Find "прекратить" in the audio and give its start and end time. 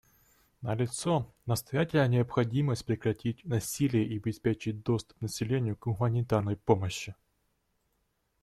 2.87-3.45